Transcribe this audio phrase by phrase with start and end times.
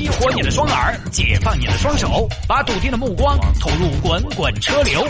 [0.00, 5.06] 激活你的双耳，解放你的双手，把笃定的目光投入滚滚车流。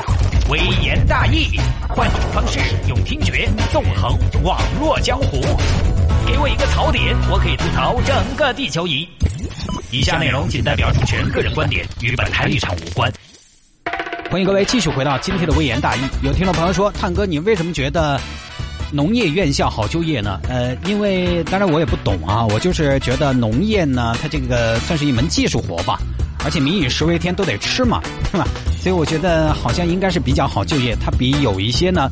[0.49, 2.59] 微言大义，换种方式
[2.89, 5.41] 用听觉纵横网络江湖。
[6.27, 9.09] 给我一个槽点，我可以吐槽整个地球仪。
[9.93, 13.09] 以下内容仅代表主持人个人观点，与本台立场无关。
[14.29, 16.01] 欢迎各位继续回到今天的微言大义。
[16.25, 18.21] 有听众朋友说，探哥，你为什么觉得
[18.93, 20.41] 农业院校好就业呢？
[20.49, 25.99] 呃，因为当然我也不懂啊，我就是觉得农业呢，它这个算是一门技术活吧，
[26.45, 28.01] 而且民以食为天，都得吃嘛，
[28.33, 28.47] 对吧？
[28.81, 32.11] 所以我觉得好像应该是比较好就业，它比有一些呢，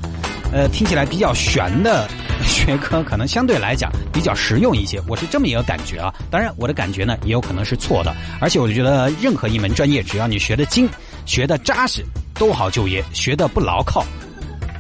[0.53, 2.09] 呃，听起来比较玄的
[2.47, 5.01] 学科，可能相对来讲比较实用一些。
[5.09, 6.15] 我是这么一个感觉啊。
[6.31, 8.15] 当然，我的感觉呢也有可能是错的。
[8.41, 10.89] 而且我就觉得，任何一门专业，只要你学的精。
[11.27, 12.03] 学的扎实
[12.35, 14.03] 都好就业，学的不牢靠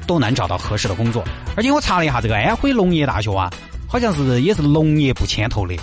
[0.09, 1.23] 都难找到合适的工作。
[1.57, 3.49] 而且我查了一下这个安徽农业大学啊，
[3.87, 5.77] 好像是也是农业部牵头的，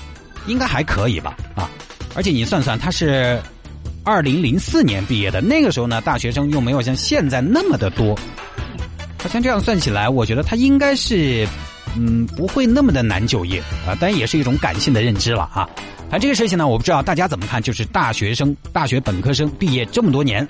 [0.47, 1.37] 应该还可以吧？
[1.55, 1.69] 啊，
[2.15, 3.41] 而且你算算，他是
[4.03, 8.17] 二零零四年毕业的，那个时候呢，大学生又没有像现在那么的多。
[9.21, 11.47] 好像这样算起来，我觉得他应该是
[11.95, 15.69] 嗯不会那么的难就业啊，当然也是一种感性的认知了啊。
[16.11, 17.59] 反正这个事情呢，我不知道大家怎么看。
[17.59, 20.47] 就是大学生、大学本科生毕业这么多年，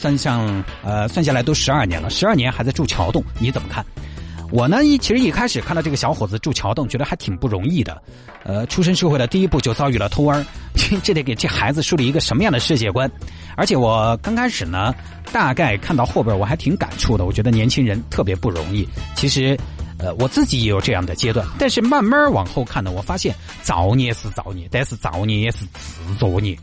[0.00, 3.84] 算上呃算下来都十二年了，十二年还在住桥洞，你怎么看？
[4.50, 8.02] 我呢一其实一开始看到这个小伙子住桥洞，觉得还挺不容易的。
[8.42, 10.44] 呃，出身社会的第一步就遭遇了偷儿，
[11.02, 13.08] 这得给这孩子树立一个什么样的世界观？
[13.56, 14.94] 而且我刚开始呢，
[15.30, 17.26] 大概看到后边我还挺感触的。
[17.26, 18.88] 我觉得年轻人特别不容易。
[19.14, 19.54] 其实。
[20.02, 26.58] 呃，我自己也有这样的阶段，但是慢慢往后看呢，我发现造孽是造孽，但是造孽也是自作孽。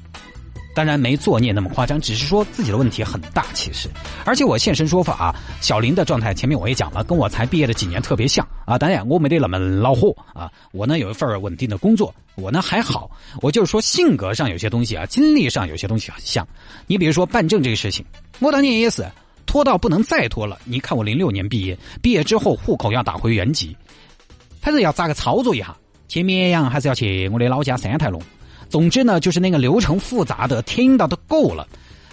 [0.78, 3.48] 当然没作孽那么夸张，只是说自己的问题很大。
[3.56, 3.90] 其实，
[4.26, 8.78] 而且我现身说法啊，小林的状态前面我也讲了，跟我才毕业的几年特别像啊。
[8.78, 13.10] 当然我没得那么恼火啊，我呢有一份稳定的工作，我呢还好。
[13.42, 16.48] 我就是说性格上有些东西啊，经历上有些东西很像。
[16.86, 18.06] 你比如说办证这个事情，
[18.38, 19.04] 我当年也是。
[19.48, 20.60] 拖到不能再拖了！
[20.66, 23.76] 你看我零六年毕业，毕业之后户口要打回原籍，
[24.60, 25.74] 反正要咋个操作一下？
[26.10, 28.22] 去绵阳还是要去我的老家三台龙？
[28.70, 31.68] 总之呢，就是那个流程复杂的，听到都够了。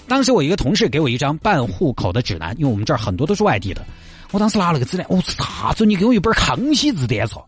[0.06, 3.84] 当时我一个同事给我一张办户口的指南，因为我们这儿很多都是外地的。
[4.30, 5.86] 我当时拿了个指南，哦，啥子？
[5.86, 7.42] 你给我一本康熙字典嗦，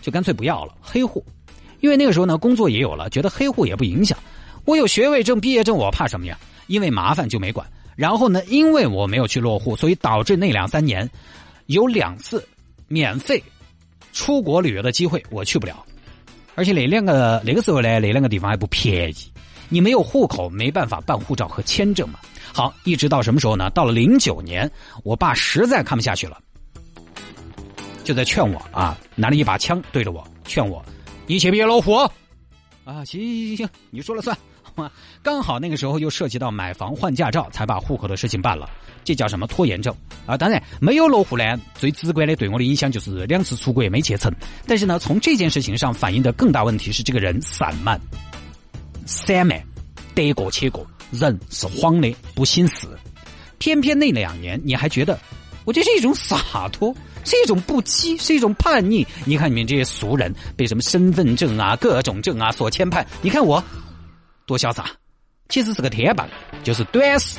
[0.00, 1.24] 就干脆不要了，黑户。
[1.80, 4.18] 因为那个时候呢，工作也有了，觉得黑户也不影响。
[4.64, 6.38] 我有学位证、毕业证，我怕什么呀？
[6.66, 7.66] 因为麻烦就没管。
[7.96, 8.44] 然后呢？
[8.44, 11.08] 因为我没有去落户，所以导致那两三年
[11.66, 12.46] 有两次
[12.86, 13.42] 免费
[14.12, 15.84] 出国旅游的机会我去不了，
[16.58, 19.14] 而且那两个那个时候呢，那两个地方还不便宜。
[19.68, 22.18] 你没有户口，没办法办护照和签证嘛。
[22.52, 23.70] 好，一直到什么时候呢？
[23.70, 24.68] 到了零九年，
[25.04, 26.36] 我爸实在看不下去了，
[28.02, 30.84] 就在劝我啊，拿了一把枪对着我劝我
[31.28, 31.94] ：“你去别老虎
[32.92, 34.36] 啊！”行行行行，你说了算。
[35.22, 38.70] 刚好那个时候又涉及到买房换驾照，才把户口的事情办了。
[39.02, 39.92] 这叫什么拖延症
[40.24, 40.36] 啊？
[40.36, 41.44] 当然没有落户呢，
[41.74, 44.32] 最直观的对我的影响就是两次出国没去成。
[44.66, 48.00] 但是呢，从这件事情上反映的更大问题是这个人散漫、
[49.04, 49.60] 散漫，
[50.14, 52.96] 得过且过，人是慌的，不心死。
[53.58, 55.18] 偏偏那两年你还觉得
[55.68, 56.94] 我这是一种洒脱，
[57.26, 59.06] 是一种不羁，是一种叛逆。
[59.26, 63.62] 你看你们这些俗人被什么身份证啊、各种证啊所牵绊，你看我。
[64.46, 64.86] 多潇洒，
[65.50, 66.26] 其实是个铁板，
[66.64, 67.38] 就是短视。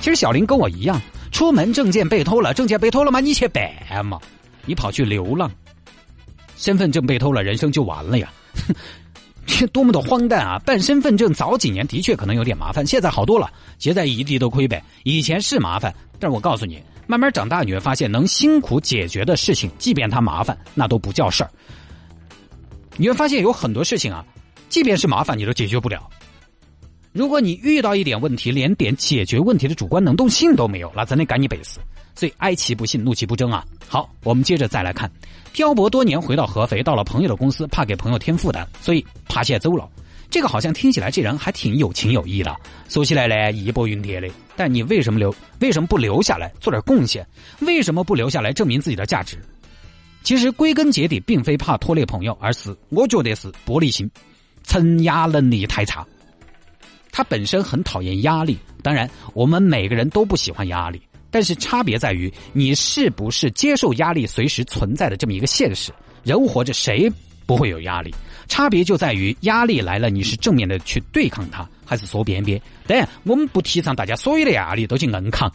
[0.00, 1.02] 其实小林跟我一样，
[1.32, 3.18] 出门证件被偷了，证件被偷了吗？
[3.18, 4.20] 你去办嘛，
[4.64, 5.50] 你跑去流浪，
[6.56, 8.32] 身份证被偷了，人生就完了呀！
[9.44, 10.60] 这多么的荒诞啊！
[10.60, 13.50] 办身份证早几年的确可能有点麻烦，现在好多了，
[13.80, 14.80] 现在异地都可以办。
[15.02, 21.50] 以前是麻烦，但是我告诉你，慢慢长大你会发现，能辛苦解决的事情，即便它麻烦，那都不叫事儿。
[22.96, 24.24] 你会发现有很多事情啊。
[24.68, 26.08] 即便是麻烦，你都解决不了。
[27.12, 31.78] 如果你遇到一点问题，连点解决问题的主观能动性都没有，那咱得赶你背死。
[32.14, 33.62] 所以哀其不幸，怒其不争啊！
[33.86, 35.10] 好，我们接着再来看，
[35.52, 39.86] 漂泊多年回到合肥，到了朋友的公司，怕给朋友添负担，所以爬起来走了。
[40.32, 42.56] 这个好像听起来这人还挺有情有义的，
[42.88, 44.30] 说起来呢义薄云天的。
[44.56, 45.32] 但你为什么留？
[45.60, 47.26] 为什么不留下来做点贡献？
[47.60, 49.36] 为什么不留下来证明自己的价值？
[50.22, 54.10] 其实归根结底，并非怕拖累朋友，而是我觉得是玻璃心。
[54.62, 56.06] 承压能力太差，
[57.10, 58.58] 他本身很讨厌压力。
[58.82, 65.92] 当然，我们每个人都不喜欢压力，但是差别在于你是不是接受压力随时存在的这么一个现实。
[66.22, 67.12] 人活着谁
[67.44, 68.14] 不会有压力？
[68.52, 72.60] 差别就在于压力来了，你是正面的去对抗它，还是缩边边？
[72.86, 75.50] 当然，我们不提倡大家所有的压力都去硬抗，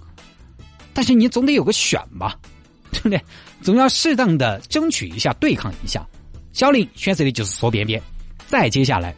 [0.95, 2.35] 但是你总得有个选吧，
[2.91, 3.21] 对不对？
[3.61, 6.03] 总要适当的争取一下，对抗一下。
[6.53, 8.01] 小林选择的就是缩边边。
[8.47, 9.13] 再接下来，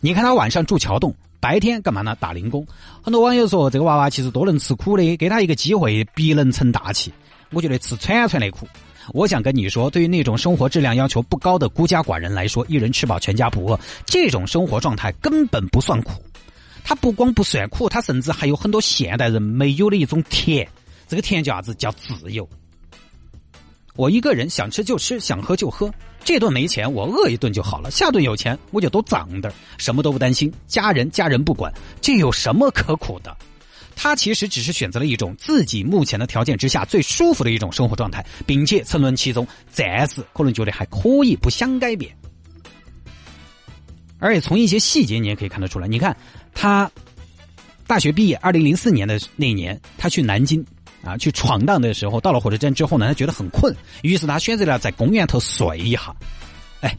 [0.00, 2.14] 你看他晚上住桥洞，白天干嘛呢？
[2.20, 2.66] 打零工。
[3.02, 7.10] 很多网友说这个娃娃其实多能吃苦的，给他一个机会必能成大器。
[7.50, 8.68] 我觉得吃串串的苦。
[9.12, 16.22] 我想跟你说，对于那种生活质量要求不高的孤家寡人来说，一人吃饱全家不饿，这种生活状态根本不算苦。
[16.84, 20.66] 他不光不算苦，他甚至还有很多现代人没有的一种甜。
[21.06, 21.74] 这个甜叫啥子？
[21.74, 22.48] 叫自由。
[23.94, 25.92] 我一个人想吃就吃，想喝就喝。
[26.22, 27.90] 这顿没钱，我饿一顿就好了。
[27.90, 30.52] 下顿有钱，我就多脏点什么都不担心。
[30.66, 33.36] 家人家人不管，这有什么可苦的？
[34.00, 42.16] 他其实只是选择了一种自己目前的条件之下最舒服的一种生活状态，并且沉沦其中，暂时可能觉得还可以，不想改变。
[44.20, 46.16] 而且从一些细节你也可以看得出来，你看
[46.54, 46.88] 他
[47.88, 50.64] 大学毕业，二零零四年的那一年，他去南京
[51.02, 56.14] 啊去闯荡的时候，到了火车站之后呢，他觉得很困，于是他选择了在公园头睡一下。
[56.82, 56.96] 哎，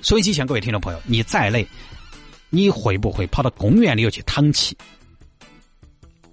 [0.00, 1.68] 收音机前各位听众朋友，你再累，
[2.48, 4.74] 你会不会跑到公园里又去躺起？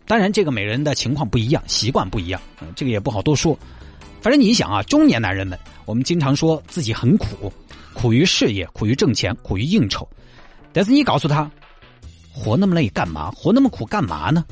[0.07, 3.57] 当然，这个每人的情况不一样，习惯不一样，嗯，这个也不好多说。
[4.21, 7.51] 反正你想啊，中年男人们，我们经常说自己很苦，
[7.94, 10.07] 苦于事业，苦于挣钱，苦于应酬。
[10.71, 11.51] 但是你告诉他，
[12.31, 13.30] 活那么累干嘛？
[13.31, 14.45] 活那么苦干嘛呢？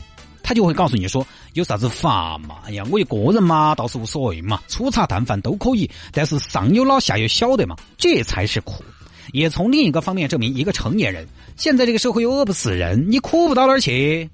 [0.43, 2.57] 他就会告诉你说，有啥子法嘛？
[2.65, 5.89] 哎呀，我一个人嘛，倒是无所谓嘛，粗茶淡饭都可以。
[6.11, 8.83] 但是上有老下有小的嘛，这才是苦。
[9.31, 11.25] 也从另一个方面证明，一个成年人，
[11.57, 14.29] 现在这个社会又饿不死人，你苦不到哪儿去。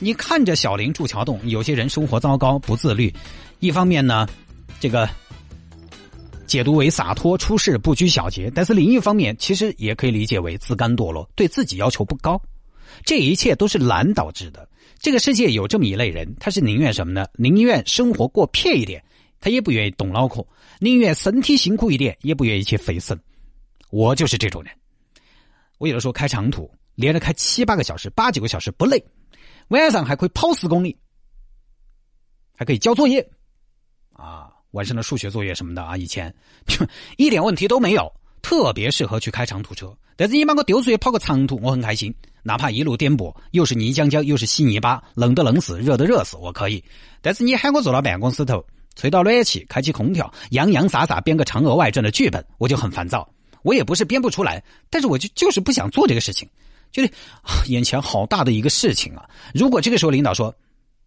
[0.00, 3.12] 你看着小林住桥洞，有些人生活糟糕不自律，
[3.60, 4.28] 一方面呢，
[4.80, 5.08] 这个
[6.46, 12.40] 解读为洒脱出世不拘小节，但是另一方面其实也可以理解为自甘堕落，对自己要求不高，
[13.04, 14.68] 这一切都是懒导致的。
[14.98, 17.26] 这个世界有这么一类人，他是宁愿什么呢？
[17.34, 19.02] 宁愿生活过撇一点，
[19.40, 20.42] 他也不愿意动脑壳；
[20.80, 23.18] 宁愿身体辛苦一点，也不愿意去费神。
[23.90, 24.72] 我就是这种人。
[25.78, 29.02] 我有的时候开长途，连着开七八个小时、八九个小时不累。
[29.68, 30.96] 晚上还可以跑十公里，
[32.54, 33.28] 还可以交作业，
[34.12, 36.34] 啊，晚上的数学作业什么的啊，以前
[37.16, 38.12] 一点问题都没有，
[38.42, 39.96] 特别适合去开长途车。
[40.16, 42.14] 但是你把我丢出去跑个长途，我很开心，
[42.44, 46.84] 哪怕一路颠簸，又是泥浆浆，又是稀泥巴，冷的冷死，热的热死，我可以。
[47.20, 48.64] 但是你喊我坐到办公室头，
[48.94, 53.28] 吹到暖气，开启空调，洋洋洒洒编个嫦娥外传的剧本，我就很烦躁。
[53.62, 56.48] 我也不是编不出来，但是我就就是不想做这个事情。
[56.94, 57.12] 觉得
[57.66, 59.28] 眼前好大的一个事情啊！
[59.52, 60.54] 如果这个时候领导说：“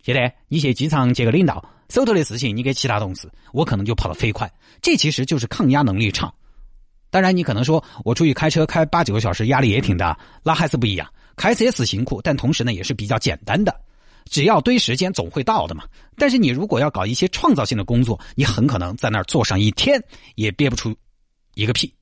[0.03, 4.51] 现在你去机场接个领导，手头的事情你给其他同事，我可能就跑得飞快。”
[4.83, 6.31] 这其实就是抗压能力差。
[7.09, 11.09] 当然，你可能说我出去开车开八九个小时，压力也挺大，那还是不一样。
[11.37, 13.73] 开车也是辛苦，但同时呢也是比较简单的，
[14.25, 15.85] 只要堆时间总会到的嘛。
[16.17, 20.03] 但是你如果要搞一些创造性的工作，你很可能在那儿坐上一天
[20.35, 20.93] 也憋不出
[21.53, 21.93] 一个屁，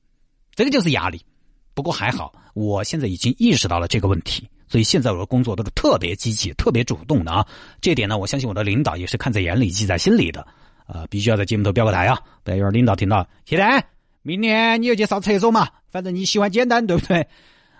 [0.56, 1.24] 这个就是压力。
[1.72, 7.46] 不过还好，我现在已经意识到了这个问题，所以现在我的工作都是特别积极、特别主动的啊。
[7.82, 10.46] 这点呢，我相信我的领导也是看在眼里、记在心里的。
[10.86, 13.84] 呃，必须要在节目头表个态啊，不然有领导听到，现在，
[14.22, 17.28] 明年你又去扫厕所嘛，反正你喜欢简单，对不对？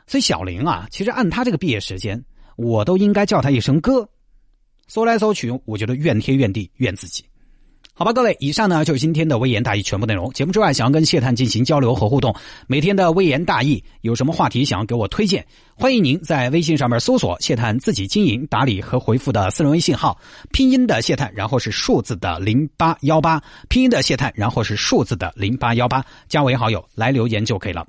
[0.06, 2.22] 所以小林啊，其实按他这个毕业时间，
[2.56, 4.06] 我都应该叫他一声哥。
[4.88, 7.24] 说来说去，我觉得怨天怨地怨自己。
[7.98, 10.30] 好吧，各位，以上呢就是今天的微言大义全部内容。
[10.34, 20.20] 节目之外，想要跟谢探进行交流和互动，每天的微言大义有什么话题想要给我推荐，欢迎您在微信上面搜索谢探自己经营打理和回复的私人微信号，
[20.52, 27.86] 拼音的谢探，然后是数字的零八幺八，拼音的谢探，然后是数字的零八幺八，加为好友来留言就可以了。